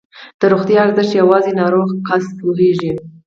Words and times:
د 0.39 0.41
روغتیا 0.51 0.79
ارزښت 0.83 1.11
یوازې 1.21 1.51
ناروغ 1.61 1.87
کس 2.07 2.25
پوهېږي. 2.39 2.91